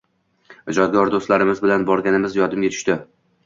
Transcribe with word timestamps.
Ijodkor 0.73 1.11
doʻstlarimiz 1.17 1.63
bilan 1.67 1.87
borganimiz 1.93 2.41
yodimga 2.43 2.77
tushdi. 2.77 3.01